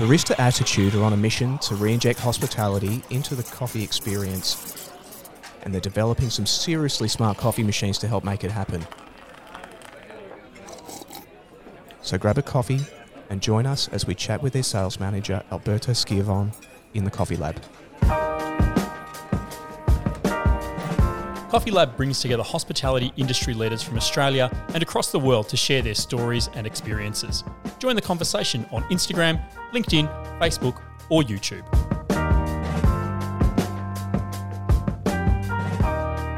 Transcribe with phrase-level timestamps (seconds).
[0.00, 4.90] Barista Attitude are on a mission to re inject hospitality into the coffee experience,
[5.62, 8.86] and they're developing some seriously smart coffee machines to help make it happen.
[12.00, 12.80] So grab a coffee
[13.28, 16.54] and join us as we chat with their sales manager, Alberto Schiavon,
[16.94, 17.60] in the Coffee Lab.
[21.50, 25.82] Coffee Lab brings together hospitality industry leaders from Australia and across the world to share
[25.82, 27.44] their stories and experiences.
[27.80, 30.06] Join the conversation on Instagram, LinkedIn,
[30.38, 31.64] Facebook, or YouTube.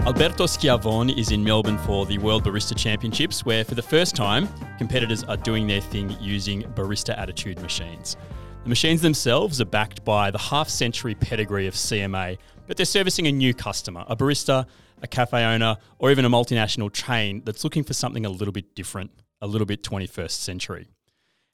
[0.06, 4.48] Alberto Schiavon is in Melbourne for the World Barista Championships, where for the first time,
[4.78, 8.16] competitors are doing their thing using barista attitude machines.
[8.62, 12.38] The machines themselves are backed by the half century pedigree of CMA,
[12.68, 14.66] but they're servicing a new customer, a barista,
[15.02, 18.76] a cafe owner, or even a multinational chain that's looking for something a little bit
[18.76, 20.86] different, a little bit 21st century.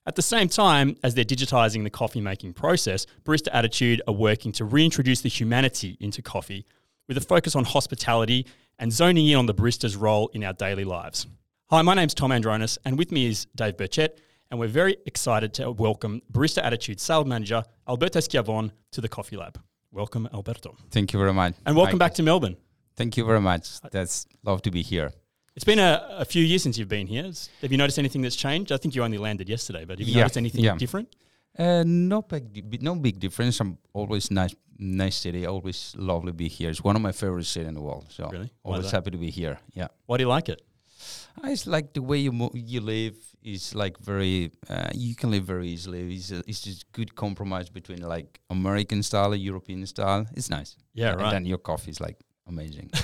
[0.09, 4.53] At the same time as they're digitizing the coffee making process, Barista Attitude are working
[4.53, 6.65] to reintroduce the humanity into coffee
[7.09, 8.47] with a focus on hospitality
[8.79, 11.27] and zoning in on the barista's role in our daily lives.
[11.69, 14.17] Hi, my name's Tom Andronis, and with me is Dave Burchett,
[14.51, 19.37] and we're very excited to welcome Barista Attitude Sales Manager Alberto Schiavon to the Coffee
[19.37, 19.61] Lab.
[19.93, 20.75] Welcome, Alberto.
[20.91, 21.53] Thank you very much.
[21.67, 22.57] And welcome back to Melbourne.
[22.97, 23.79] Thank you very much.
[23.91, 25.13] That's love to be here.
[25.59, 27.25] It's been a, a few years since you've been here.
[27.63, 28.71] Have you noticed anything that's changed?
[28.71, 30.77] I think you only landed yesterday, but have you Yeah, noticed anything yeah.
[30.77, 31.09] different?
[31.59, 33.59] Uh, no big, no big difference.
[33.59, 35.47] I'm always nice, nice city.
[35.47, 36.71] Always lovely to be here.
[36.71, 38.07] It's one of my favorite cities in the world.
[38.11, 38.53] So Really?
[38.63, 39.59] Always happy to be here.
[39.75, 40.63] Yeah, Why do you like it?
[41.43, 43.17] I just like the way you mo- you live.
[43.43, 44.51] is like very.
[44.69, 46.15] Uh, you can live very easily.
[46.15, 50.23] It's, a, it's just good compromise between like American style and European style.
[50.37, 50.77] It's nice.
[50.95, 51.33] Yeah, and right.
[51.33, 52.19] then your coffee is like
[52.49, 52.91] amazing.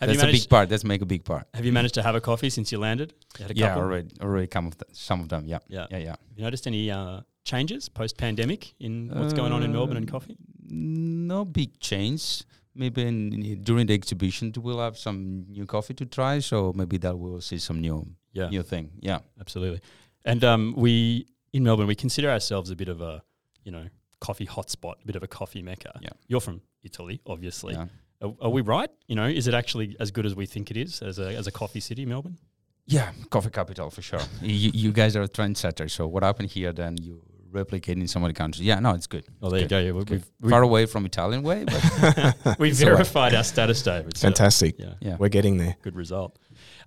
[0.00, 0.68] So have you that's a big part.
[0.68, 1.46] That's make a big part.
[1.54, 3.14] Have you managed to have a coffee since you landed?
[3.38, 3.82] You Yeah, couple?
[3.84, 5.46] already, already come of some of them.
[5.46, 5.86] Yeah, Yeah.
[5.90, 6.08] yeah, yeah.
[6.10, 10.08] Have you noticed any uh, changes post pandemic in what's going on in Melbourne and
[10.08, 10.36] Uh, coffee?
[10.68, 12.42] No big change.
[12.74, 16.40] Maybe in, during the exhibition we'll have some new coffee to try.
[16.40, 18.90] So maybe that we'll see some new Yeah, new thing.
[19.00, 19.20] Yeah.
[19.40, 19.80] absolutely.
[20.24, 23.22] And um, we in Melbourne we consider ourselves a bit of a
[23.64, 23.86] you know
[24.20, 25.92] coffee hotspot, a bit of a coffee mecca.
[26.00, 26.10] Yeah.
[26.26, 27.74] You're from Italy, obviously.
[27.74, 27.86] Yeah.
[28.22, 28.90] Are, are we right?
[29.06, 31.46] You know, is it actually as good as we think it is as a as
[31.46, 32.38] a coffee city, Melbourne?
[32.86, 34.20] Yeah, coffee capital for sure.
[34.42, 35.92] you, you guys are trendsetters.
[35.92, 38.66] So what happened here, then you replicate in some other countries.
[38.66, 39.24] Yeah, no, it's good.
[39.40, 39.78] Oh, there you go.
[39.78, 43.82] Yeah, we, we've we've, Far away from Italian way, but we've It's verified our status,
[43.82, 44.08] Dave.
[44.08, 44.76] It's, uh, Fantastic.
[44.78, 44.94] yeah.
[45.00, 45.16] yeah.
[45.18, 45.76] We're getting there.
[45.82, 46.38] good result.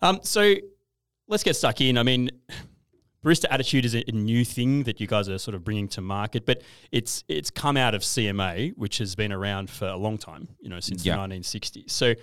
[0.01, 0.55] Um, so
[1.27, 1.97] let's get stuck in.
[1.97, 2.29] I mean,
[3.23, 6.01] barista attitude is a, a new thing that you guys are sort of bringing to
[6.01, 6.61] market, but
[6.91, 10.69] it's it's come out of CMA, which has been around for a long time, you
[10.69, 11.15] know, since Yeah.
[11.15, 11.89] the 1960s.
[11.91, 12.13] So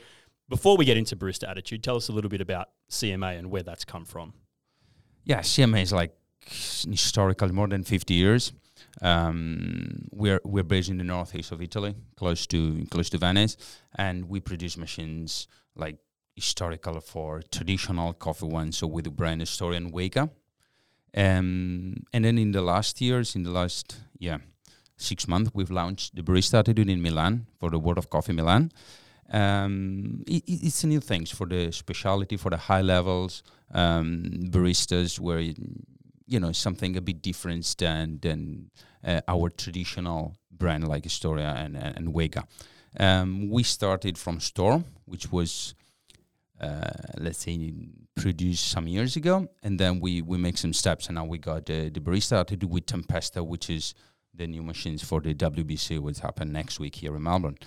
[0.49, 3.63] before we get into barista attitude, tell us a little bit about CMA and where
[3.63, 4.35] that's come from.
[5.25, 6.15] Yeah, CMA is like
[6.87, 8.53] historically more than 50 years.
[9.01, 13.57] Um, we're we're based in the northeast of Italy, close to close to Venice,
[13.97, 15.97] and we produce machines like
[16.37, 18.77] historical for traditional coffee ones.
[18.79, 20.31] So with the brand Astoria and Wega,
[21.17, 24.39] um, and then in the last years, in the last yeah
[24.97, 28.71] six months, we've launched the Barista Attitude in Milan for the World of Coffee Milan.
[29.33, 33.43] Um, it, it- it's a new things for the specialty, for the high levels
[33.73, 35.57] um, baristas, where it,
[36.27, 38.71] you know something a bit different than than
[39.05, 42.45] uh, our traditional brand like Astoria and and, and Wega.
[43.01, 45.75] Um, we started from Storm, which was
[46.61, 47.73] uh, let's say
[48.15, 51.67] produced some years ago, and then we we make some steps, and now we got
[51.67, 53.95] the the barista to do with Tempesta, which is
[54.35, 57.59] the new machines for the WBC, which happen next week here in Melbourne.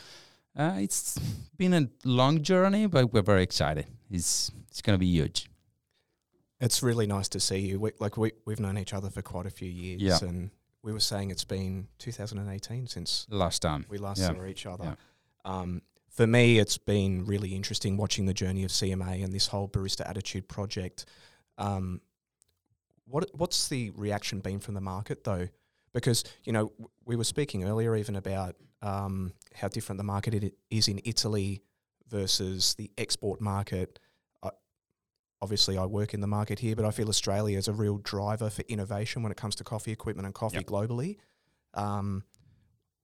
[0.56, 1.19] Uh, it's
[1.57, 3.86] been a long journey, but we're very excited.
[4.09, 5.50] It's it's gonna be huge.
[6.59, 7.80] It's really nice to see you.
[7.80, 10.18] We, like we, we've known each other for quite a few years, Yeah.
[10.28, 10.50] and
[10.81, 14.34] we were saying it's been 2018 since Last time, we last Yeah.
[14.34, 14.97] saw each other.
[15.46, 15.52] Yeah.
[15.59, 15.81] Um,
[16.17, 20.09] for me, it's been really interesting watching the journey of CMA and this whole barista
[20.09, 21.05] attitude project.
[21.59, 22.01] Um,
[23.05, 25.47] what what's the reaction been from the market though?
[25.94, 26.71] Because you know
[27.06, 31.62] we were speaking earlier even about um, how different the market is in Italy
[32.09, 34.00] versus the export market.
[34.42, 34.50] I,
[35.39, 38.50] obviously, I work in the market here, but I feel Australia is a real driver
[38.50, 40.65] for innovation when it comes to coffee equipment and coffee Yep.
[40.65, 41.18] globally.
[41.75, 42.24] Um,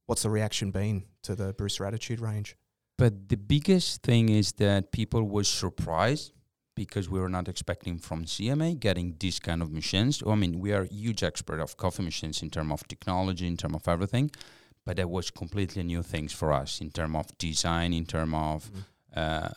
[0.07, 2.57] what's the reaction been to the barista attitude range?
[2.97, 6.31] But the biggest thing is that people were surprised
[6.75, 10.23] because we were not expecting from CMA getting these kind of machines.
[10.27, 13.75] I mean, we are huge expert of coffee machines in terms of technology, in terms
[13.75, 14.31] of everything,
[14.85, 18.71] but that was completely new things for us in terms of design, in terms of
[19.15, 19.49] uh,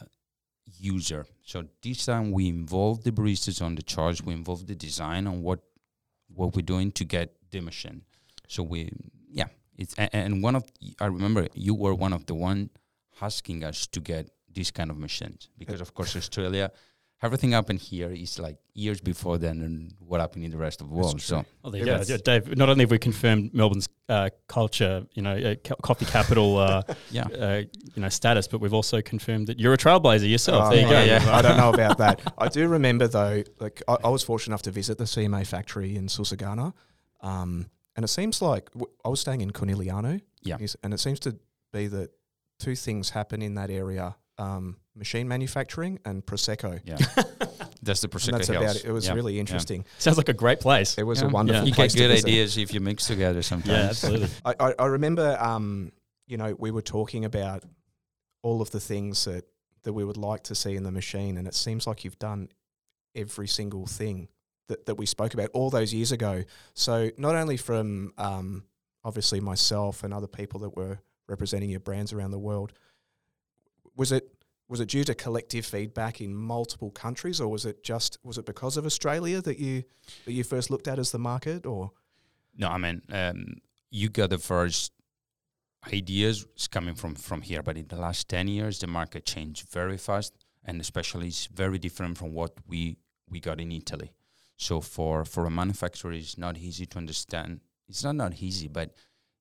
[0.79, 1.27] user.
[1.43, 4.23] So this time we involved the baristas on the charge.
[4.23, 5.61] We involved the design on what
[6.29, 8.03] what we're doing to get the machine.
[8.49, 8.91] So we,
[9.31, 9.47] yeah,
[9.79, 10.65] it's and, and one of
[11.01, 12.71] I remember you were one of the one
[13.21, 16.71] asking us to get these kind of machines because of course Australia
[17.23, 20.89] everything happened here is like years before then and what happened in the rest of
[20.89, 21.21] the world.
[21.21, 22.03] So, oh, there you go.
[22.07, 22.57] Yeah, Dave.
[22.57, 26.83] Not only have we confirmed Melbourne's uh, culture, you know, uh, ca- coffee capital, uh,
[27.11, 27.63] yeah, uh,
[27.95, 30.67] you know, status, but we've also confirmed that you're a trailblazer yourself.
[30.67, 31.03] Oh, there you go.
[31.03, 32.21] Yeah, I don't know about that.
[32.39, 35.97] I do remember though, like I, I, was fortunate enough to visit the CMA factory
[35.97, 36.75] in Susegana,
[37.23, 37.67] um,
[37.97, 41.39] and it seems like w- I was staying in Conegliano, yeah, and it seems to
[41.73, 42.11] be that
[42.59, 46.81] two things happen in that area um, machine manufacturing and prosecco.
[46.85, 46.97] Yeah,
[47.83, 48.29] that's the prosecco.
[48.29, 48.85] And that's about it.
[48.85, 49.15] It was yeah.
[49.15, 49.83] really interesting.
[49.83, 49.91] Yeah.
[49.99, 50.99] Sounds like a great place.
[50.99, 51.29] It was yeah.
[51.29, 51.63] a wonderful.
[51.73, 51.95] Place.
[51.95, 53.43] You get good ideas if you mix together.
[53.43, 53.73] Sometimes.
[53.73, 54.29] Yeah, absolutely.
[54.45, 55.93] I, I, I remember, um,
[56.27, 57.65] you know, we were talking about
[58.43, 59.45] all of the things that
[59.85, 62.49] that we would like to see in the machine, and it seems like you've done
[63.15, 64.29] every single thing
[64.69, 66.43] that, that we spoke about all those years ago.
[66.75, 68.65] So not only from um,
[69.05, 72.73] obviously myself and other people that were representing your brands around the world,
[73.97, 74.33] was it
[74.69, 78.47] was it due to collective feedback in multiple countries, or was it just was it
[78.47, 79.85] because of Australia that you
[80.25, 81.93] that you first looked at as the market, or?
[82.57, 83.57] No, I mean um,
[83.91, 84.93] you got the first
[85.93, 89.99] ideas coming from from here, but in the last ten years, the market changed very
[89.99, 90.35] fast,
[90.65, 92.97] and especially it's very different from what we
[93.29, 94.13] we got in Italy.
[94.57, 97.61] So for for a manufacturer, it's not easy to understand.
[97.89, 98.95] It's not not easy, but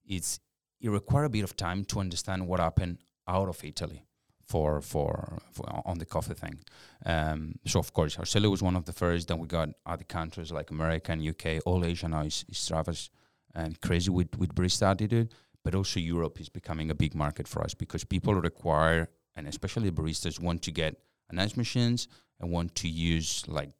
[0.06, 0.38] it's
[0.80, 4.02] it requires a bit of time to understand what happened out of Italy
[4.46, 6.58] for, for, for on the coffee thing.
[7.04, 9.28] Um, so of course, Australia was one of the first.
[9.28, 11.62] Then we got other countries like America and UK.
[11.66, 13.10] All Asia now is, is Travis
[13.54, 15.34] and crazy with with barista attitude.
[15.64, 19.90] But also Europe is becoming a big market for us because people require, and especially
[19.90, 20.94] baristas, want to get
[21.32, 22.06] nice machines
[22.38, 23.70] and want to use like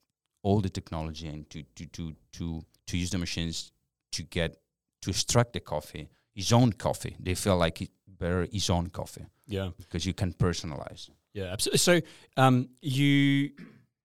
[0.42, 3.70] all the technology and to to to to to use the machines
[4.12, 4.56] to get
[5.02, 7.16] to extract the coffee, his own coffee.
[7.18, 9.24] They feel like it better his own coffee.
[9.46, 11.08] Yeah, because you can personalize.
[11.32, 11.78] Yeah, absolutely.
[11.78, 12.00] So
[12.36, 13.50] um, you.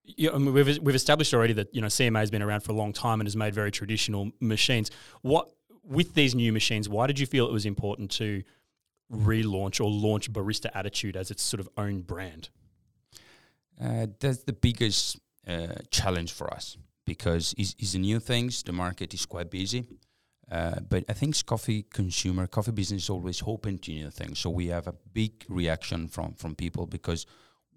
[0.04, 2.72] Yeah, I mean, we've we've established already that you know CMA has been around for
[2.72, 4.90] a long time and has made very traditional machines.
[5.22, 5.50] What
[5.84, 6.90] with these new machines?
[6.90, 8.44] Why did you feel it was important to
[9.12, 12.50] relaunch or launch Barista Attitude as its sort of own brand?
[13.80, 18.64] Uh, that's the biggest uh, challenge for us because it's, it's a new things.
[18.64, 19.86] The market is quite busy.
[20.52, 24.40] Uh, but I think coffee consumer, coffee business is always open to new things.
[24.40, 27.26] So we have a big reaction from from people because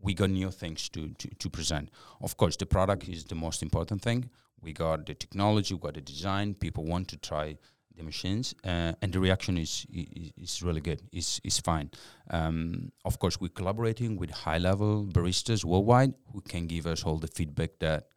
[0.04, 1.90] we got new things to, to, to present.
[2.20, 4.28] Of course, the product is the most important thing.
[4.60, 6.54] We got the technology, we got the design.
[6.54, 7.56] People want to try
[7.96, 11.00] the machines, uh, and the reaction is, is, is really good.
[11.12, 11.90] It's, it's fine.
[12.28, 17.18] Um, of course, we're collaborating with high level baristas worldwide who can give us all
[17.18, 18.08] the feedback that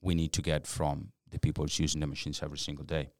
[0.00, 3.10] we need to get from the people using the machines every single day.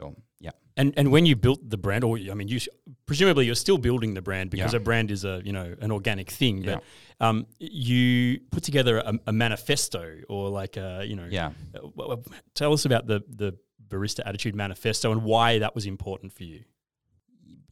[0.00, 0.50] So yeah.
[0.76, 2.58] And and when you built the brand, or I mean, you
[3.06, 4.78] presumably you're still building the brand because yeah.
[4.78, 6.62] a brand is a you know an organic thing.
[6.62, 6.82] But
[7.20, 7.28] yeah.
[7.28, 11.50] um, you put together a, a, manifesto or like a you know yeah.
[11.74, 12.16] Uh,
[12.54, 13.56] tell us about the the
[13.86, 16.64] barista attitude manifesto and why that was important for you.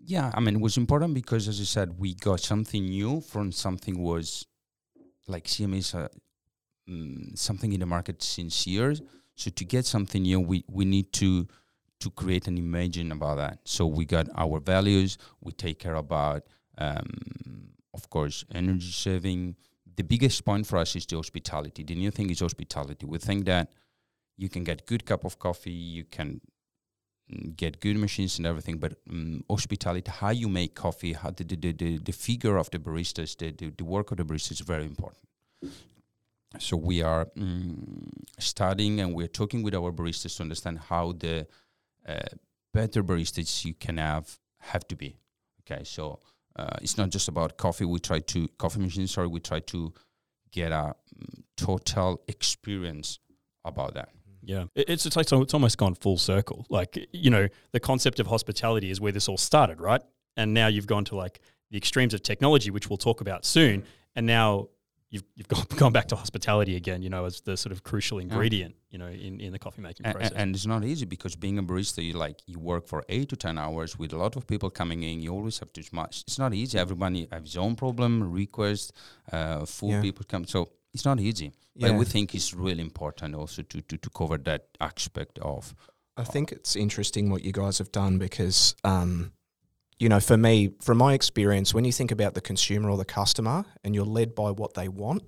[0.05, 3.53] Yeah, I mean, it was important because, as you said, we got something new from
[3.53, 4.47] something was
[5.27, 6.09] like CMA is a,
[6.89, 9.03] um, something in the market since years.
[9.35, 11.47] So to get something new, we we need to
[12.01, 13.59] to create an imagine about that.
[13.65, 15.19] So we got our values.
[15.41, 16.45] We take care about,
[16.79, 19.57] um, of course, energy saving.
[19.97, 21.83] The biggest point for us is the hospitality.
[21.83, 23.05] The new thing is hospitality.
[23.07, 23.71] We think that
[24.37, 26.41] you can get good cup of coffee, you can
[27.31, 31.43] mm, get good machines and everything, but um, hospitality, how you make coffee, how the,
[31.43, 34.61] the, the, the figure of the baristas, the, the, the work of the baristas is
[34.61, 35.25] very important.
[36.59, 38.09] So we are um,
[38.39, 41.47] studying and we're talking with our baristas to understand how the
[42.73, 45.17] better baristas you can have have to be.
[45.63, 46.21] Okay, so
[46.57, 47.85] uh, it's not just about coffee.
[47.85, 49.13] We try to coffee machines.
[49.13, 49.93] Sorry, we try to
[50.51, 50.95] get a um,
[51.57, 53.19] total experience
[53.65, 54.11] about that.
[54.43, 56.67] Yeah, it's it's like it's almost gone full circle.
[56.71, 60.01] Like you know, the concept of hospitality is where this all started, right?
[60.37, 63.85] And now you've gone to like the extremes of technology, which we'll talk about soon.
[64.17, 64.69] And now
[65.11, 68.19] you've you've gone, gone back to hospitality again, you know, as the sort of crucial
[68.19, 68.93] ingredient, yeah.
[68.93, 70.33] you know, in, in the coffee making and, process.
[70.37, 73.37] And it's not easy because being a barista, you like you work for eight to
[73.37, 75.21] ten hours with a lot of people coming in.
[75.21, 76.23] You always have to much.
[76.27, 76.79] It's not easy.
[76.79, 78.93] Everybody has his own problem, request,
[79.33, 80.03] uh, full yeah.
[80.03, 80.45] people come.
[80.45, 81.53] So it's not easy.
[81.75, 81.89] Yeah.
[81.89, 85.75] But we think it's really important also to, to, to cover that aspect of.
[86.17, 89.31] I think it's interesting what you guys have done because um,
[89.99, 93.05] you know, for me, from my experience, when you think about the consumer or the
[93.05, 95.23] customer and you're led by what they want,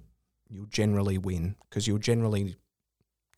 [0.48, 2.56] you'll generally win because you'll generally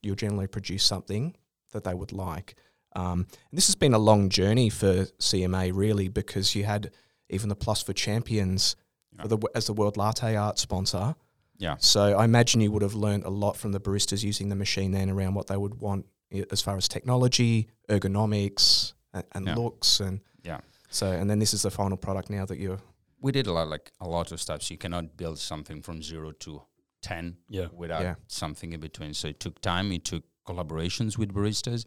[0.03, 1.35] you'll generally produce something
[1.73, 2.57] that they would like.
[2.97, 3.21] Um,
[3.51, 6.91] and this has been a long journey for CMA, really, because you had
[7.31, 8.77] even the Plus for Champions
[9.17, 9.23] Yeah.
[9.23, 11.15] for the, as the World Latte Art sponsor.
[11.57, 11.77] Yeah.
[11.79, 14.91] So I imagine you would have learned a lot from the baristas using the machine
[14.91, 16.05] then around what they would want
[16.51, 19.55] as far as technology, ergonomics, and, and Yeah.
[19.55, 20.61] looks, and Yeah.
[20.93, 22.81] So and then this is the final product now that you're
[23.21, 24.69] We did a lot, like a lot of steps.
[24.71, 26.63] You cannot build something from zero to
[27.01, 27.69] ten Yeah.
[27.83, 28.15] without Yeah.
[28.27, 29.15] something in between.
[29.15, 29.93] So it took time.
[29.95, 31.85] It took collaborations with baristas,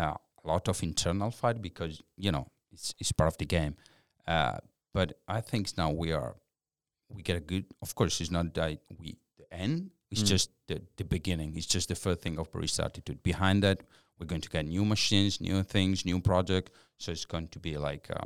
[0.00, 3.74] uh, a lot of internal fight because you know it's it's part of the game.
[4.26, 4.58] Uh,
[4.92, 6.34] but I think now we are
[7.14, 7.64] we get a good.
[7.80, 9.90] Of course, it's not that we the end.
[10.10, 10.32] It's Mm.
[10.34, 11.56] just the the beginning.
[11.56, 13.22] It's just the first thing of barista attitude.
[13.22, 13.78] Behind that,
[14.22, 16.70] we're going to get new machines, new things, new project.
[16.98, 18.20] So it's going to be like uh,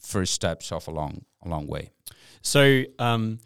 [0.00, 1.90] first steps of a long a long way.
[2.42, 3.38] So um,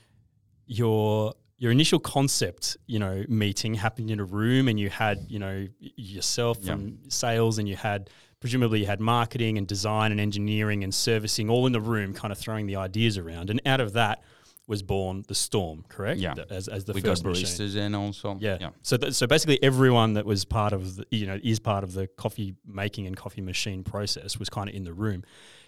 [0.67, 5.39] your your initial concept, you know, meeting happened in a room, and you had, you
[5.39, 6.73] know, yourself Yeah.
[6.73, 8.11] from sales, and you had
[8.41, 12.33] presumably you had marketing and design and engineering and servicing all in the room, kind
[12.33, 14.23] of throwing the ideas around, and out of that
[14.71, 16.21] was born the Storm, correct?
[16.21, 16.35] Yeah.
[16.49, 17.45] As as the we got first machine.
[17.45, 18.39] baristas in also.
[18.41, 18.57] Yeah.
[18.61, 18.71] yeah.
[18.83, 21.93] So th- so basically everyone that was part of the, you know is part of
[21.93, 25.25] the coffee making and coffee machine process was kind of in the room.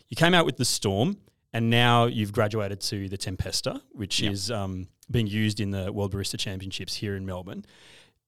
[0.09, 1.19] You came out with the Storm
[1.53, 4.31] and now you've graduated to the Tempesta, which Yeah.
[4.31, 7.65] is um, being used in the World Barista Championships here in Melbourne.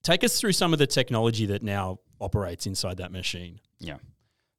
[0.03, 3.61] Take us through some of the technology that now operates inside that machine.
[3.81, 3.97] Yeah.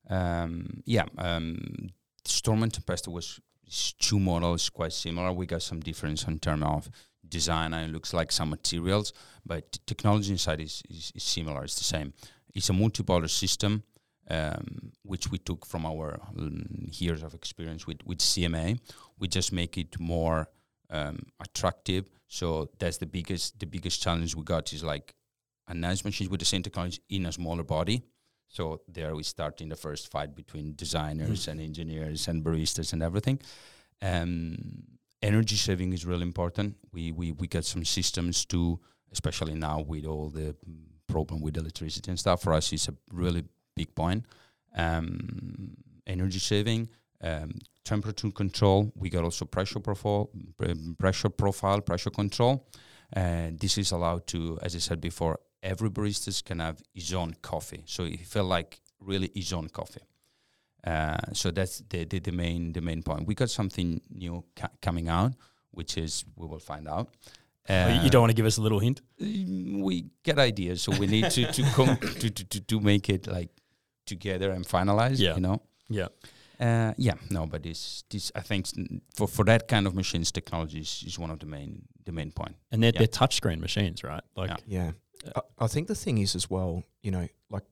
[0.09, 1.05] Um, yeah.
[1.17, 1.89] Um,
[2.25, 3.39] Storm and Tempesta was
[3.99, 5.31] two models quite similar.
[5.31, 6.89] We got some difference in terms of
[7.27, 9.13] design and it looks like some materials,
[9.45, 11.63] but t- technology inside is, is, is similar.
[11.63, 12.13] It's the same.
[12.53, 13.83] It's a multi-boiler system,
[14.29, 18.79] um, which we took from our um, years of experience with, with CMA.
[19.19, 20.47] We just make it more
[20.89, 22.05] um, attractive.
[22.27, 25.13] So that's the biggest the biggest challenge we got is like
[25.67, 28.03] a nice machine with the same technology in a smaller body.
[28.47, 33.03] So there we start in the first fight between designers and engineers and baristas and
[33.03, 33.39] everything.
[34.01, 34.83] Um,
[35.21, 36.75] energy saving is really important.
[36.91, 38.79] We we we got some systems to,
[39.11, 40.55] especially now with all the
[41.07, 42.41] problem with electricity and stuff.
[42.41, 43.43] For us, it's a really
[43.75, 44.25] big point.
[44.75, 45.75] Um,
[46.07, 46.89] energy saving,
[47.21, 47.51] um,
[47.83, 48.91] temperature control.
[48.95, 50.29] We got also pressure profile,
[50.97, 52.67] pressure profile, pressure control.
[53.13, 55.39] And this is allowed to, as I said before,
[55.71, 57.83] every baristas can have his own coffee.
[57.85, 60.03] So he feel like really his own coffee.
[60.83, 63.27] Uh, so that's the, the the main the main point.
[63.27, 65.33] We got something new ca- coming out,
[65.71, 67.07] which is we will find out.
[67.67, 69.01] Oh, you- you don't want to give us a little hint?
[69.19, 73.09] Mm, we get ideas, so we need to to, com- to, to to to make
[73.09, 73.49] it like
[74.05, 75.17] together and finalize.
[75.19, 75.35] Yeah.
[75.35, 75.59] you know.
[75.89, 76.07] Yeah.
[76.59, 78.67] Uh, yeah, no, but this this I think
[79.15, 82.31] for for that kind of machines, technology is, is one of the main the main
[82.31, 82.55] point.
[82.71, 82.99] And they're, Yeah.
[82.99, 84.23] they're touchscreen machines, right?
[84.37, 84.83] Like, Yeah.
[84.85, 84.91] Yeah.
[85.35, 87.63] I, I think the thing is as well, you know, like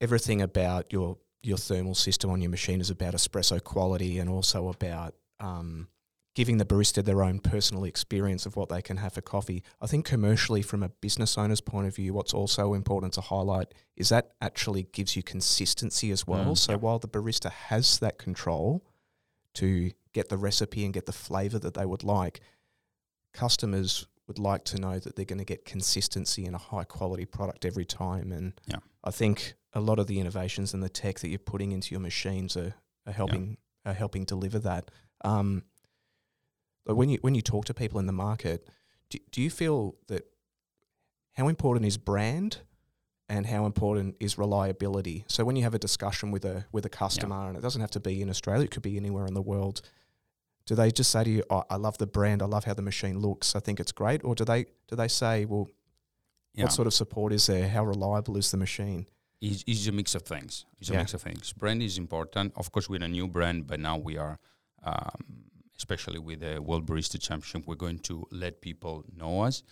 [0.00, 4.68] everything about your your thermal system on your machine is about espresso quality and also
[4.68, 5.88] about um,
[6.34, 9.62] giving the barista their own personal experience of what they can have for coffee.
[9.80, 13.74] I think commercially, from a business owner's point of view, what's also important to highlight
[13.96, 16.52] is that actually gives you consistency as well.
[16.52, 18.84] Mm, so while the barista has that control
[19.54, 22.40] to get the recipe and get the flavor that they would like,
[23.34, 27.24] customers would like to know that they're going to get consistency and a high quality
[27.24, 28.32] product every time.
[28.32, 28.76] And Yeah.
[29.04, 32.00] I think a lot of the innovations and the tech that you're putting into your
[32.00, 32.74] machines are,
[33.06, 34.90] are helping are helping deliver that.
[35.24, 35.64] Um,
[36.84, 38.68] but when you when you talk to people in the market,
[39.10, 40.26] do, do you feel that
[41.34, 42.58] how important is brand
[43.28, 45.24] and how important is reliability?
[45.26, 47.90] So when you have a discussion with a with a customer, and it doesn't have
[47.92, 49.82] to be in Australia, it could be anywhere in the world.
[50.66, 52.42] Do they just say to you, oh, "I love the brand.
[52.42, 53.56] I love how the machine looks.
[53.56, 55.68] I think it's great," or do they do they say, "Well,
[56.54, 56.64] Yeah.
[56.64, 57.68] what sort of support is there?
[57.68, 59.06] How reliable is the machine?"
[59.40, 60.64] It's, it's a mix of things.
[60.80, 61.00] It's a Yeah.
[61.00, 61.52] mix of things.
[61.52, 62.52] Brand is important.
[62.56, 64.38] Of course, we're a new brand, but now we are,
[64.84, 69.64] um, especially with the World Barista Championship, we're going to let people know us.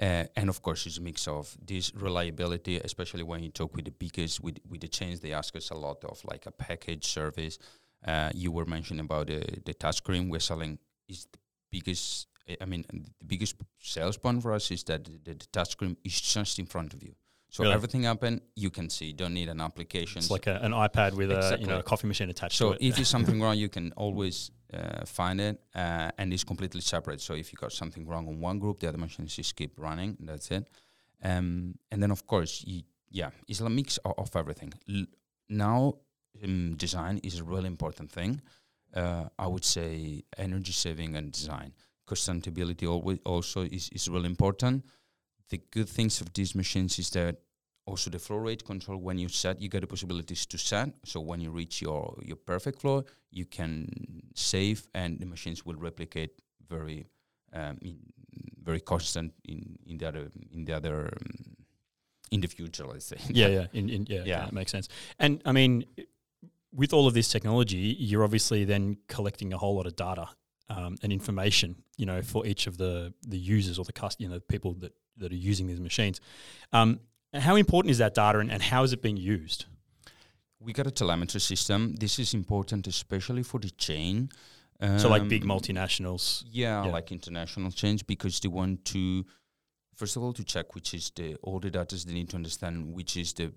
[0.00, 3.84] Uh, and of course, it's a mix of this reliability, especially when you talk with
[3.84, 7.04] the biggest, with, with the chains, they ask us a lot of like a package
[7.06, 7.58] service.
[8.06, 10.78] Uh, you were mentioning about the, the touchscreen we're selling
[11.08, 11.38] is the
[11.70, 12.28] biggest,
[12.60, 16.58] I mean, the biggest sales point for us is that the, the, touchscreen is just
[16.58, 17.14] in front of you.
[17.50, 17.74] So Really?
[17.74, 19.12] everything happen, you can see.
[19.12, 20.18] Don't need an application.
[20.18, 22.74] It's like a, an iPad with a you know a coffee machine attached so to
[22.74, 22.86] it.
[22.86, 27.22] if there's something wrong, you can always uh, find it, uh, and it's completely separate.
[27.22, 30.18] So if you got something wrong on one group, the other machines just keep running.
[30.20, 30.68] That's it.
[31.24, 34.74] Um, and then of course, you, yeah, it's a mix of, of everything.
[34.88, 35.06] L-
[35.48, 35.94] now,
[36.44, 38.40] um, design is a really important thing.
[38.94, 41.72] Uh, I would say energy saving and design.
[42.08, 44.84] Sustainability always also is, is really important.
[45.50, 47.36] The good things of these machines is that
[47.86, 51.20] also the flow rate control when you set you get the possibilities to set so
[51.20, 53.88] when you reach your your perfect flow you can
[54.34, 56.32] save and the machines will replicate
[56.68, 57.06] very
[57.54, 57.96] um, in,
[58.62, 61.56] very constant in in the other in the other um,
[62.30, 64.44] in the future let's say yeah yeah in, in yeah, Yeah.
[64.44, 65.84] that makes sense and i mean
[66.72, 70.28] with all of this technology you're obviously then collecting a whole lot of data
[70.68, 74.28] um, and information you know for each of the the users or the cust- you
[74.28, 76.20] know people that that are using these machines.
[76.72, 77.00] Um,
[77.34, 79.64] how important is that data and, and how is it being used?
[80.60, 81.96] We got a telemetry system.
[81.96, 84.28] This is important especially for the chain.
[84.98, 86.44] So like big Um, multinationals?
[86.52, 86.92] Yeah, Yeah.
[86.92, 89.24] like international change because they want to
[89.96, 92.94] first of all to check which is the all the data they need to understand
[92.94, 93.52] which is the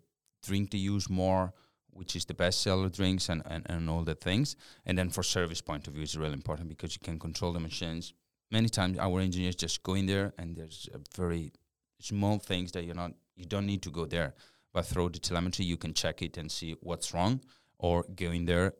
[0.47, 1.53] drink they use more
[1.93, 4.55] which is the best seller drinks and, and, and all the things
[4.85, 7.59] and then for service point of view is really important because you can control the
[7.59, 8.13] machines
[8.51, 11.51] many times our engineers just go in there and there's a very
[11.99, 14.33] small things that you're not you don't need to go there
[14.73, 17.39] but through the telemetry you can check it and see what's wrong
[17.77, 18.73] or go in there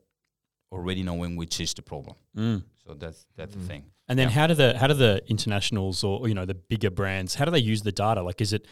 [0.70, 2.62] already knowing which is the problem Mm.
[2.84, 3.60] so that's that's Mm.
[3.60, 4.34] the thing And then Yeah.
[4.40, 7.50] how do the how do the internationals or you know the bigger brands how do
[7.50, 8.20] they use the data?
[8.22, 8.66] Like is it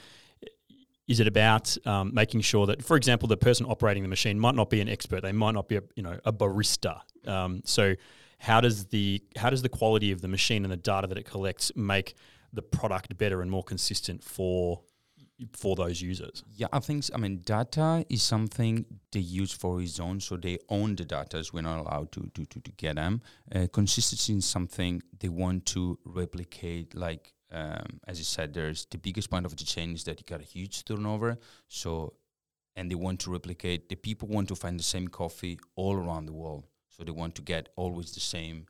[1.10, 4.54] is it about um, making sure that, for example, the person operating the machine might
[4.54, 7.00] not be an expert, they might not be a you know a barista.
[7.26, 7.96] Um, so
[8.38, 11.24] how does the how does the quality of the machine and the data that it
[11.24, 12.14] collects make
[12.52, 14.82] the product better and more consistent for
[15.52, 16.44] for those users?
[16.54, 20.58] Yeah, I think I mean data is something they use for its own, so they
[20.68, 21.38] own the data.
[21.38, 23.20] As we're not allowed to to to, to get them.
[23.52, 26.94] Uh, consistency is something they want to replicate.
[26.94, 30.24] Like um, as you said, there's the biggest point of the chain is that you
[30.26, 31.38] got a huge turnover.
[31.68, 32.14] So
[32.76, 33.88] and they want to replicate.
[33.88, 36.66] The people want to find the same coffee all around the world.
[36.88, 38.66] So they want to get always the same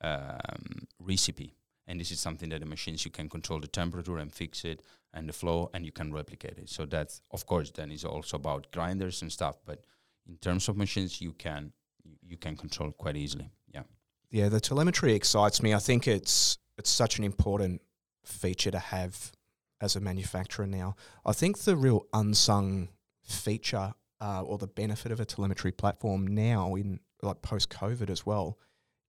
[0.00, 1.54] um, recipe.
[1.86, 4.82] And this is something that the machines you can control the temperature and fix it
[5.12, 6.68] and the flow and you can replicate it.
[6.68, 9.56] So that's of course then is also about grinders and stuff.
[9.64, 9.84] But
[10.26, 11.72] in terms of machines you can
[12.02, 13.50] you, you can control quite easily.
[13.72, 13.82] Yeah.
[14.30, 15.74] Yeah, the telemetry excites me.
[15.74, 17.82] I think it's it's such an important
[18.26, 19.32] feature to have
[19.80, 20.96] as a manufacturer now.
[21.26, 22.88] I think the real unsung
[23.22, 28.24] feature uh, or the benefit of a telemetry platform now in like post COVID as
[28.24, 28.58] well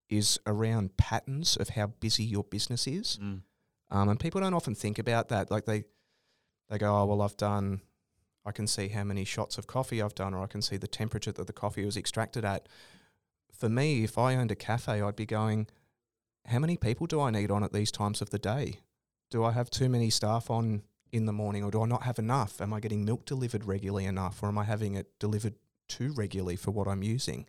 [0.08, 3.18] is around patterns of how busy your business is.
[3.90, 5.50] Um, and people don't often think about that.
[5.50, 5.84] Like they,
[6.68, 7.80] they go, oh well, I've done.
[8.44, 10.86] I can see how many shots of coffee I've done, or I can see the
[10.86, 12.68] temperature that the coffee was extracted at.
[13.52, 15.66] For me, if I owned a cafe, I'd be going,
[16.46, 18.80] how many people do I need on at these times of the day?
[19.30, 22.18] Do I have too many staff on in the morning, or do I not have
[22.18, 22.60] enough?
[22.60, 25.54] Am I getting milk delivered regularly enough, or am I having it delivered
[25.88, 27.46] too regularly for what I'm using?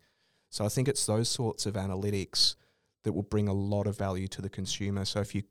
[0.49, 2.55] So I think it's those sorts of analytics
[3.03, 5.05] that will bring a lot of value to the consumer.
[5.05, 5.43] So if you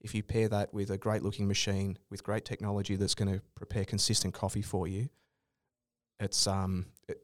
[0.00, 3.42] if you pair that with a great looking machine with great technology that's going to
[3.56, 5.08] prepare consistent coffee for you,
[6.20, 7.20] it's um it,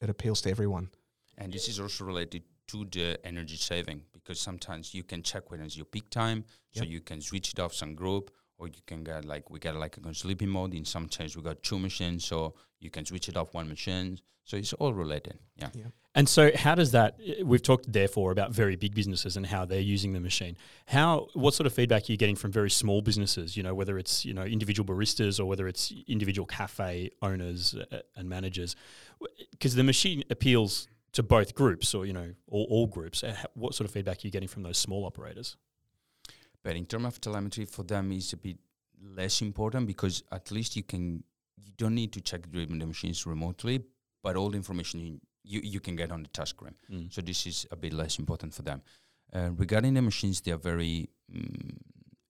[0.00, 0.90] it appeals to everyone.
[1.38, 5.60] And this is also related to the energy saving because sometimes you can check when
[5.60, 9.04] is your peak time, so you can switch it off some group, or you can
[9.04, 10.74] get like we got like a sleeping mode.
[10.74, 14.18] In some chains we got two machines, so you can switch it off one machine.
[14.44, 15.38] So it's all related.
[15.56, 15.68] Yeah.
[16.14, 17.18] And so, how does that?
[17.44, 20.56] We've talked therefore about very big businesses and how they're using the machine.
[20.86, 21.26] How?
[21.34, 23.56] What sort of feedback are you getting from very small businesses?
[23.56, 27.98] You know, whether it's you know individual baristas or whether it's individual cafe owners uh,
[28.14, 28.76] and managers,
[29.50, 33.24] because the machine appeals to both groups or you know all, all groups.
[33.54, 35.56] What sort of feedback are you getting from those small operators?
[36.62, 38.58] But in terms of telemetry, for them is a bit
[39.02, 41.24] less important because at least you can
[41.56, 43.80] you don't need to check the the machines remotely,
[44.22, 46.74] but all the information you you, you can get on the touch screen.
[47.10, 48.82] So this is a bit less important for them.
[49.32, 51.78] Uh, regarding the machines, they are very mm,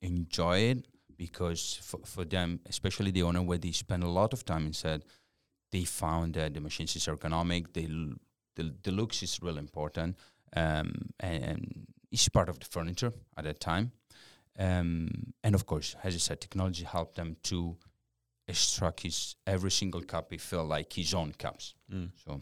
[0.02, 4.44] enjoy it because for, for them, especially the owner, where they spend a lot of
[4.44, 5.02] time inside,
[5.72, 7.72] they found that the machines is ergonomic.
[7.72, 8.16] They l-
[8.56, 10.16] the the looks is really important,
[10.56, 13.92] um, and, and it's part of the furniture at that time.
[14.58, 17.76] Um, and of course, as I said, technology helped them to
[18.48, 20.30] extract his every single cup.
[20.30, 21.74] He felt like his own cups.
[22.24, 22.40] So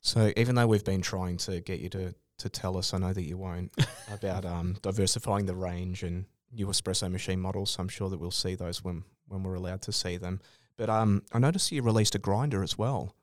[0.00, 3.12] So even though we've been trying to get you to to tell us, I know
[3.12, 3.72] that you won't
[4.12, 7.76] about um, diversifying the range and new espresso machine models.
[7.78, 10.40] I'm sure that we'll see those when when we're allowed to see them.
[10.76, 13.14] But um, I noticed you released a grinder as well,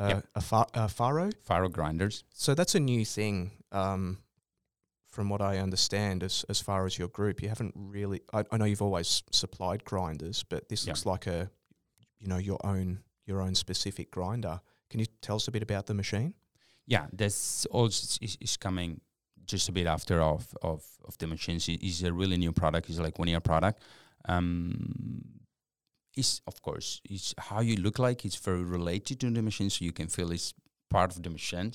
[0.00, 0.26] uh, Yep.
[0.34, 1.30] a, fa- a Faro.
[1.42, 2.24] Faro grinders.
[2.32, 3.50] So that's a new thing.
[3.72, 4.18] Um,
[5.08, 8.20] from what I understand, as as far as your group, you haven't really.
[8.32, 10.90] I, I know you've always supplied grinders, but this Yeah.
[10.92, 11.50] looks like a,
[12.18, 14.60] you know, your own your own specific grinder.
[14.90, 16.34] Can you tell us a bit about the machine?
[16.86, 19.00] Yeah, that's also is, is coming
[19.44, 21.68] just a bit after of of, of the machines.
[21.68, 22.88] It is a really new product.
[22.88, 23.82] It's like one year product.
[24.28, 25.22] Um,
[26.16, 28.24] is of course is how you look like.
[28.24, 30.54] It's very related to the machine, so you can feel it's
[30.90, 31.72] part of the machine.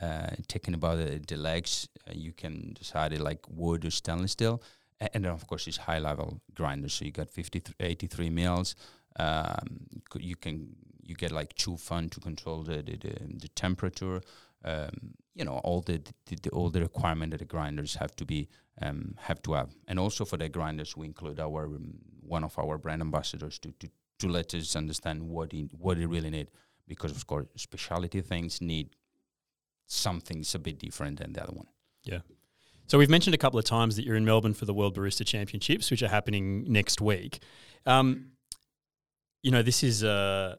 [0.00, 4.32] Uh, taking about the, the legs, uh, you can decide it like wood or stainless
[4.32, 4.60] steel,
[5.00, 6.94] A- and then of course it's high level grinders.
[6.94, 8.74] So you got 50 83 mils.
[9.18, 9.86] Um,
[10.18, 14.20] you can you get like two fun to control the the, the, the temperature.
[14.64, 18.24] Um, you know all the, the, the all the requirement that the grinders have to
[18.24, 18.48] be
[18.82, 22.58] um, have to have, and also for the grinders we include our um, one of
[22.58, 26.48] our brand ambassadors to, to, to let us understand what it, what they really need,
[26.86, 28.90] because of course specialty things need
[29.86, 31.66] something's a bit different than the other one.
[32.04, 32.20] Yeah.
[32.88, 35.26] So we've mentioned a couple of times that you're in Melbourne for the World Barista
[35.26, 37.40] Championships, which are happening next week.
[37.84, 38.32] Um,
[39.42, 40.56] you know, this is a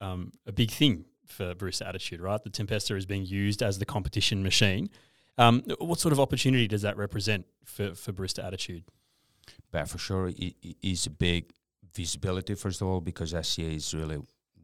[0.00, 2.42] um, a big thing for Barista Attitude, right?
[2.42, 4.90] The Tempesta is being used as the competition machine.
[5.38, 8.84] Um, what sort of opportunity does that represent for, for Barista Attitude?
[9.70, 11.52] But for sure, it, it is a big
[11.94, 14.18] visibility first of all because SCA is really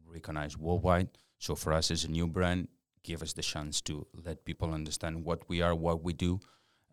[0.05, 1.09] recognized worldwide.
[1.39, 2.67] So for us as a new brand,
[3.03, 6.39] give us the chance to let people understand what we are, what we do.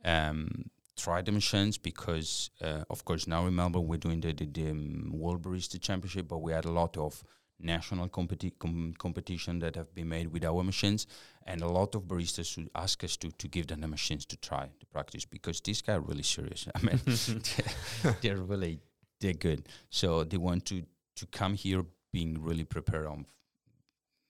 [0.04, 4.46] Um, try the machines because, uh, of course, now in Melbourne we're doing the, the,
[4.46, 7.24] the um, World Barista Championship, but we had a lot of
[7.60, 11.06] national competi- com- competition that have been made with our machines,
[11.46, 14.36] and a lot of baristas would ask us to to give them the machines to
[14.36, 16.66] try to practice because these guys are really serious.
[16.74, 17.00] I mean,
[18.22, 18.80] they're really
[19.20, 20.82] they're good, so they want to
[21.16, 23.26] to come here being really prepared on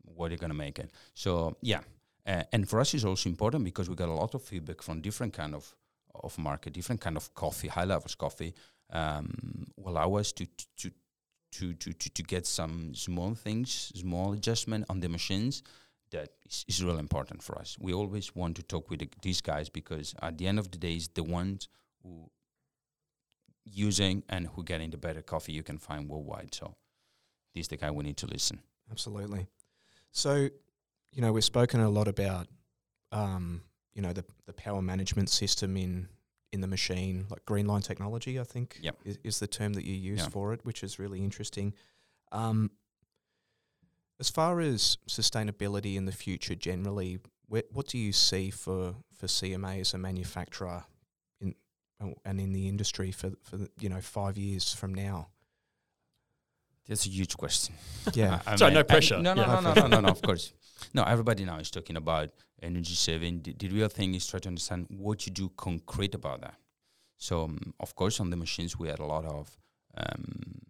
[0.04, 0.90] what they're gonna make it.
[1.14, 1.80] So yeah,
[2.26, 5.00] uh, and for us it's also important because we got a lot of feedback from
[5.00, 5.74] different kind of
[6.22, 8.54] of market, different kind of coffee, high levels coffee,
[8.92, 10.90] um, will allow us to to
[11.54, 15.62] to to to, to get some small things, small adjustment on the machines.
[16.10, 17.76] That is, is really important for us.
[17.80, 20.78] We always want to talk with the, these guys because at the end of the
[20.78, 21.68] day, it's the ones
[22.02, 22.30] who
[23.64, 26.54] using and who getting the better coffee you can find worldwide.
[26.54, 26.74] So
[27.54, 28.60] this is the guy we need to listen.
[28.90, 29.46] Absolutely.
[30.12, 30.48] So,
[31.12, 32.46] you know, we've spoken a lot about,
[33.10, 33.62] um,
[33.94, 36.08] you know, the the power management system in
[36.54, 38.38] in the machine, like green line technology.
[38.40, 38.96] I think Yep.
[39.04, 40.28] is, is the term that you use Yeah.
[40.30, 41.74] for it, which is really interesting.
[42.32, 42.70] Um,
[44.20, 49.26] as far as sustainability in the future generally, where, what do you see for for
[49.26, 50.84] CMA as a manufacturer
[51.40, 51.54] in
[52.24, 55.28] and in the industry for for the, you know five years from now?
[56.88, 57.74] That's a huge question.
[58.14, 58.40] Yeah.
[58.46, 59.18] I- I Sorry, mean, no I- pressure.
[59.22, 59.60] no, no, Yeah.
[59.60, 60.08] no, no, no, no, no.
[60.08, 60.52] Of course,
[60.92, 61.02] no.
[61.04, 62.30] Everybody now is talking about
[62.62, 63.42] energy saving.
[63.42, 66.56] The, the real thing is try to understand what you do concrete about that.
[67.16, 69.56] So, um, of course, on the machines we had a lot of
[69.96, 70.60] um,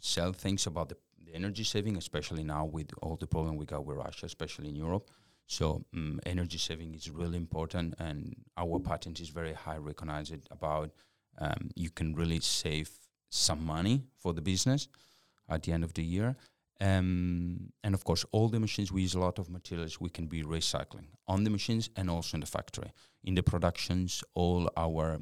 [0.00, 3.84] sell things about the, the energy saving, especially now with all the problem we got
[3.84, 5.10] with Russia, especially in Europe.
[5.46, 10.90] So, um, energy saving is really important, and our patent is very high recognized about
[11.38, 12.88] um, you can really save
[13.28, 14.88] some money for the business
[15.48, 16.36] at the end of the year.
[16.80, 20.26] Um, and of course, all the machines we use a lot of materials we can
[20.26, 22.90] be recycling on the machines and also in the factory.
[23.22, 25.20] In the productions, all our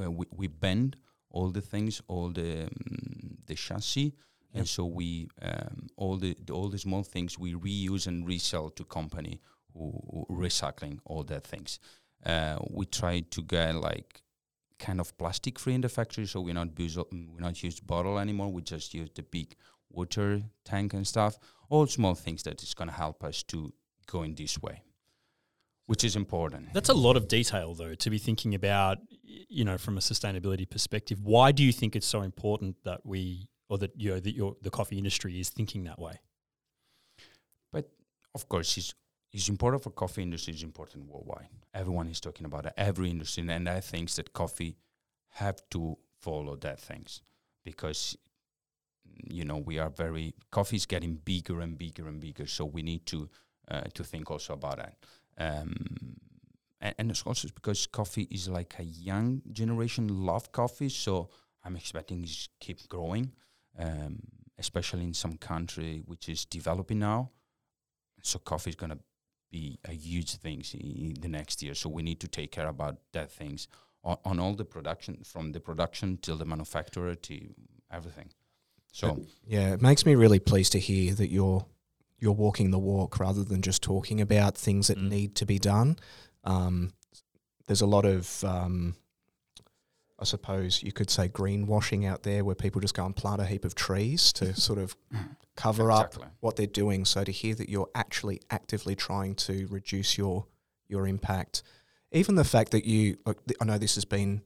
[0.00, 0.96] uh, we, we bend
[1.30, 4.14] all the things, all the um, the chassis,
[4.54, 8.70] and so we um, all the, the all the small things we reuse and resell
[8.70, 9.40] to company
[9.74, 11.78] who, who recycling all that things.
[12.24, 14.22] Uh, we try to get like
[14.80, 17.78] kind of plastic free in the factory, so we not use uh, we not use
[17.78, 18.50] bottle anymore.
[18.52, 19.54] We just use the big
[19.90, 21.38] water tank and stuff.
[21.68, 23.72] All small things that is going to help us to
[24.06, 24.82] go in this way,
[25.86, 26.72] which is important.
[26.72, 30.68] That's a lot of detail, though, to be thinking about, you know, from a sustainability
[30.68, 31.18] perspective.
[31.22, 34.56] Why do you think it's so important that we, or that you know, that your
[34.62, 36.18] the coffee industry is thinking that way?
[37.72, 37.90] But
[38.34, 38.94] of course, it's,
[39.32, 40.54] it's important for coffee industry.
[40.54, 41.48] It's important worldwide.
[41.72, 42.72] Everyone is talking about it.
[42.76, 44.76] Every industry, and I think that coffee
[45.34, 47.22] have to follow that things
[47.64, 48.16] because
[49.24, 52.46] you know we are very coffee is getting bigger and bigger and bigger.
[52.46, 53.28] So we need to
[53.70, 54.96] uh, to think also about that.
[55.38, 56.16] Um,
[56.80, 60.88] and, and it's also because coffee is like a young generation love coffee.
[60.88, 61.30] So
[61.64, 63.32] I'm expecting it keep growing,
[63.78, 64.18] um,
[64.58, 67.30] especially in some country which is developing now
[68.22, 68.98] so coffee is to
[69.50, 72.96] be a huge thing in the next year so we need to take care about
[73.12, 73.66] that things
[74.04, 77.36] on, on all the production from the production till the manufacturer to
[77.90, 78.28] everything
[78.92, 81.64] so Yeah, it makes me really pleased to hear that you're
[82.18, 85.08] you're walking the walk rather than just talking about things that Mm.
[85.08, 85.96] need to be done.
[86.44, 86.92] Um,
[87.66, 88.94] there's a lot of, um,
[90.20, 93.46] I suppose you could say, greenwashing out there where people just go and plant a
[93.46, 94.96] heap of trees to sort of
[95.56, 97.04] cover up what they're doing.
[97.04, 100.46] So to hear that you're actually actively trying to reduce your
[100.88, 101.62] your impact,
[102.12, 103.16] even the fact that you,
[103.60, 104.42] I know this has been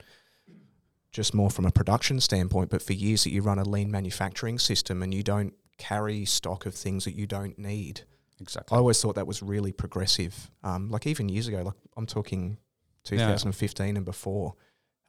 [1.11, 4.59] just more from a production standpoint, but for years that you run a lean manufacturing
[4.59, 8.03] system and you don't carry stock of things that you don't need.
[8.41, 8.77] Exactly.
[8.77, 10.51] I always thought that was really progressive.
[10.63, 12.59] Um, like even years ago, like I'm talking
[13.05, 14.55] 2015 and before.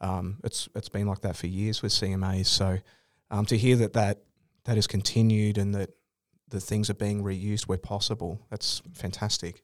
[0.00, 2.46] Um, it's it's been like that for years with CMAs.
[2.46, 2.78] So
[3.30, 4.22] um, to hear that that
[4.64, 5.90] that has continued and that
[6.48, 9.62] the things are being reused where possible, that's fantastic.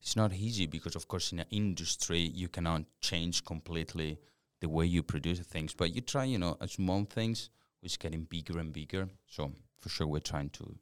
[0.00, 4.18] It's not easy because, of course, in an industry you cannot change completely
[4.60, 5.72] the way you produce things.
[5.74, 7.50] But you try, you know, small things,
[7.80, 9.08] which getting bigger and bigger.
[9.26, 10.76] So for sure, we're trying to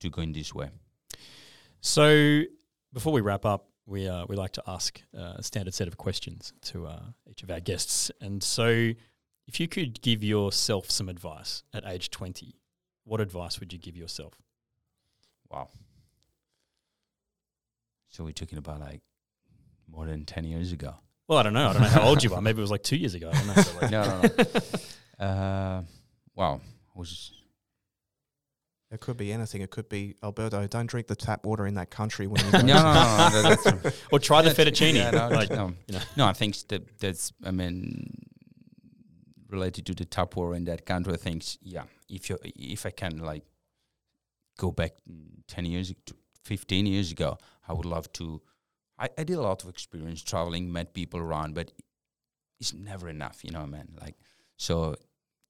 [0.00, 0.70] to go in this way.
[1.80, 2.42] So
[2.92, 5.96] before we wrap up, we uh, we like to ask uh, a standard set of
[5.96, 8.10] questions to uh, each of our guests.
[8.20, 8.92] And so,
[9.46, 12.56] if you could give yourself some advice at age twenty,
[13.04, 14.34] what advice would you give yourself?
[15.50, 15.68] Wow.
[18.10, 19.02] So we're talking about like
[19.88, 20.94] more than ten years ago.
[21.28, 21.68] Well, I don't know.
[21.68, 22.40] I don't know how old you are.
[22.40, 23.30] Maybe it was like two years ago.
[23.32, 23.62] I don't know.
[23.62, 24.22] So like no, no,
[25.18, 25.24] no.
[25.24, 25.82] uh,
[26.34, 26.60] wow.
[26.94, 27.32] Was
[28.90, 29.62] It could be anything.
[29.62, 30.64] It could be Alberto.
[30.68, 32.66] Don't drink the tap water in that country when you no, go.
[32.66, 34.94] no, no, no, that- or try the That's- fettuccine.
[34.94, 36.00] yeah, no, like, no, you know.
[36.16, 38.26] no, I think that that's I mean
[39.48, 41.12] related to the tap water in that country.
[41.14, 43.42] I think yeah, if you if I can like
[44.58, 44.92] go back
[45.48, 48.40] ten years, to fifteen years ago, I would love to.
[48.98, 51.72] I, I did a lot of experience traveling, met people around, but
[52.60, 53.88] it's never enough, you know, man.
[54.00, 54.14] Like
[54.56, 54.94] so,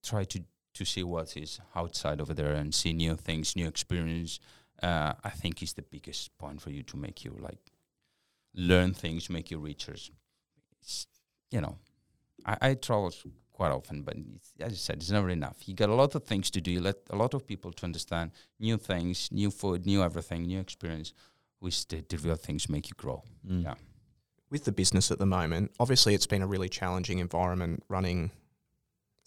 [0.03, 0.43] try to
[0.77, 4.41] to see what is outside over there and see new things, new experience.
[4.83, 7.73] Uh, I think is the biggest point for you to make you like
[8.55, 9.97] learn things, make you richer.
[10.81, 11.07] It's,
[11.51, 11.77] you know,
[12.45, 13.13] I, I travel
[13.53, 15.67] quite often, but it's, as I said, it's never enough.
[15.67, 16.71] You got a lot of things to do.
[16.71, 20.61] You let a lot of people to understand new things, new food, new everything, new
[20.61, 21.15] experience,
[21.59, 23.23] which the, the real things make you grow.
[23.49, 23.65] Mm.
[23.65, 23.75] Yeah.
[24.51, 28.31] with the business at the moment, obviously it's been a really challenging environment running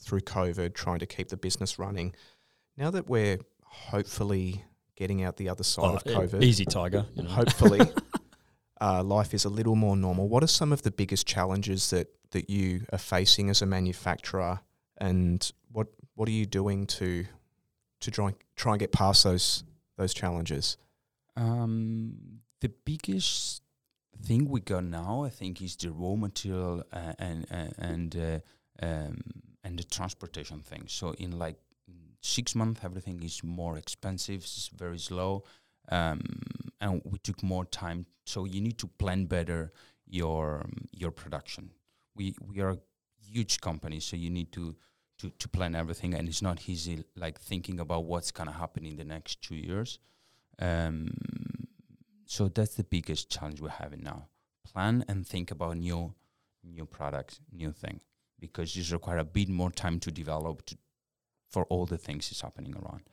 [0.01, 2.13] through COVID, trying to keep the business running.
[2.77, 4.63] Now that we're hopefully
[4.95, 7.05] getting out the other side Oh, of COVID, easy, Tiger.
[7.15, 7.29] You know.
[7.29, 7.79] hopefully
[8.81, 10.27] uh, life is a little more normal.
[10.27, 14.59] What are some of the biggest challenges that, that you are facing as a manufacturer,
[14.97, 17.25] and what what are you doing to
[18.01, 19.63] to try try and get past those
[19.97, 20.77] those challenges?
[21.35, 23.61] Um, the biggest
[24.23, 28.85] thing we got now, I think, is the raw material uh, and and and, uh,
[28.85, 29.21] um,
[29.63, 30.83] and the transportation thing.
[30.87, 31.57] So in like
[32.21, 34.41] six months, everything is more expensive.
[34.41, 35.43] It's very slow,
[35.89, 36.21] um,
[36.81, 38.05] and we took more time.
[38.25, 39.71] So you need to plan better
[40.07, 41.71] your your production.
[42.15, 42.79] We we are a
[43.21, 44.75] huge company, so you need to.
[45.19, 48.95] To, to plan everything and it's not easy like thinking about what's gonna happen in
[48.95, 49.99] the next two years
[50.59, 51.09] um,
[52.25, 54.27] so that's the biggest challenge we're having now.
[54.71, 56.13] Plan and think about new
[56.63, 58.01] new products, new thing,
[58.39, 60.77] because this require a bit more time to develop to,
[61.51, 63.03] for all the things is happening around.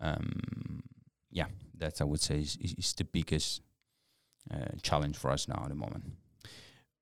[0.00, 0.82] Um,
[1.30, 3.62] yeah, that's I would say is, is, is the biggest
[4.52, 6.04] uh, challenge for us now at the moment.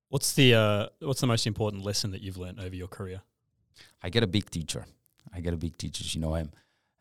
[0.08, 3.22] What's the uh, what's the most important lesson that you've learned over your career?
[4.02, 4.84] I get a big teacher.
[5.32, 6.04] I get a big teacher.
[6.04, 6.50] You know him.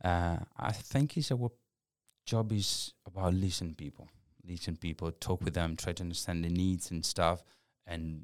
[0.04, 1.52] Uh, I think is our
[2.26, 4.08] job is about listen people,
[4.48, 7.44] listen people, talk with them, try to understand the needs and stuff,
[7.88, 8.24] and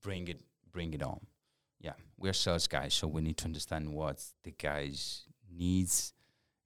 [0.00, 0.40] bring it
[0.72, 1.20] bring it on.
[1.80, 6.12] Yeah, we're sales guys, so we need to understand what the guys needs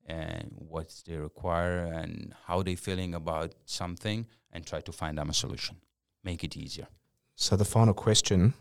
[0.06, 5.30] and what they require and how they feeling about something, and try to find them
[5.30, 5.76] a solution.
[6.24, 6.88] Make it easier.
[7.36, 8.54] So the final question: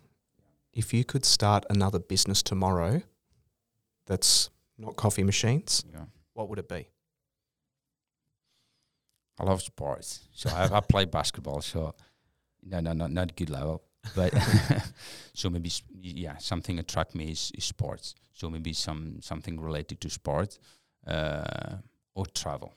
[0.74, 3.02] If you could start another business tomorrow,
[4.06, 6.06] that's not coffee machines, Yeah.
[6.34, 6.88] what would it be?
[9.40, 10.28] I love sports.
[10.34, 11.62] So I, I play basketball.
[11.62, 11.96] So
[12.64, 13.84] no, no, no, not good level,
[14.16, 14.34] but
[15.34, 18.16] so maybe yeah, something attract me is, is sports.
[18.34, 20.60] So maybe some something related to sports
[21.08, 21.76] uh,
[22.16, 22.74] or travel.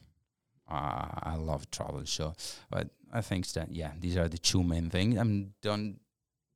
[0.69, 2.05] Uh, I love travel.
[2.07, 2.35] So,
[2.71, 5.19] but I think that yeah, these are the two main things.
[5.19, 6.01] I don't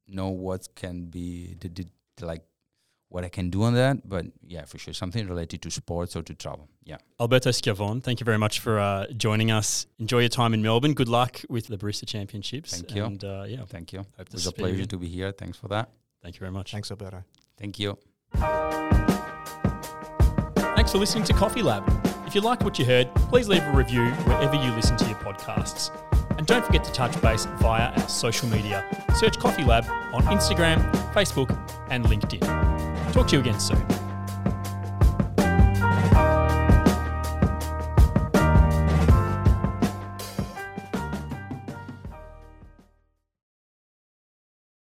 [0.09, 1.87] know what can be the, the
[2.27, 2.43] like
[3.11, 6.23] what I can do on that, but yeah, for sure something related to sports or
[6.23, 6.69] to travel.
[6.85, 6.99] Yeah.
[7.21, 9.87] Alberto Schiavon, thank you very much for uh, joining us.
[9.99, 10.95] Enjoy your time in Melbourne.
[10.95, 12.71] Good luck with the Barista Championships.
[12.73, 13.05] Thank you.
[13.05, 13.99] And uh, yeah, Thank you.
[14.17, 15.33] hope It was a see you pleasure to be here.
[15.33, 15.91] Thanks for that.
[16.23, 16.71] Thank you very much.
[16.71, 17.25] Thanks, Alberto.
[17.59, 17.99] Thank you.
[20.77, 21.85] Thanks for listening to Coffee Lab.
[22.27, 25.17] If you liked what you heard, please leave a review wherever you listen to your
[25.17, 25.91] podcasts.
[26.39, 28.87] And don't forget to touch base via our social media.
[29.17, 31.51] Search Coffee Lab on Instagram, Facebook,
[31.91, 32.90] and LinkedIn.
[33.13, 34.00] Talk to you again soon.